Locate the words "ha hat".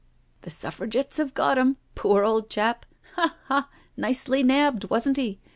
3.27-3.69